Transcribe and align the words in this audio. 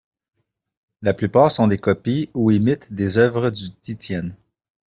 La 1.03 1.13
plupart 1.13 1.51
sont 1.51 1.67
des 1.67 1.77
copies 1.77 2.31
ou 2.33 2.49
imitent 2.49 2.91
des 2.91 3.19
œuvres 3.19 3.51
du 3.51 3.71
Titien. 3.71 4.29